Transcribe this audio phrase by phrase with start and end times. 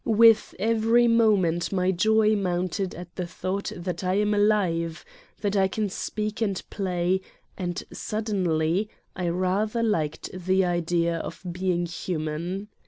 [0.03, 5.05] With every moment my joy mounted at the thought that I am alive,
[5.41, 7.21] that I can speak and play
[7.55, 12.69] and, suddenly, I rather liked the idea of being human.